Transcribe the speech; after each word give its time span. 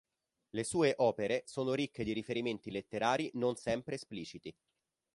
Le 0.49 0.63
sue 0.63 0.95
opere 0.97 1.43
sono 1.45 1.75
ricche 1.75 2.03
di 2.03 2.11
riferimenti 2.13 2.71
letterari 2.71 3.29
non 3.35 3.55
sempre 3.55 3.93
espliciti. 3.93 4.51